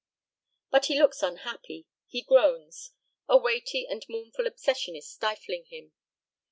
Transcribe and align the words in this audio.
But 0.71 0.87
he 0.87 0.97
looks 0.99 1.21
unhappy; 1.21 1.85
he 2.07 2.23
groans. 2.23 2.91
A 3.27 3.37
weighty 3.37 3.85
and 3.85 4.03
mournful 4.09 4.47
obsession 4.47 4.95
is 4.95 5.07
stifling 5.07 5.65
him. 5.65 5.93